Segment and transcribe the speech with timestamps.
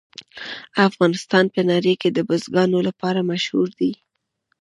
[0.87, 3.91] افغانستان په نړۍ کې د بزګانو لپاره مشهور دی.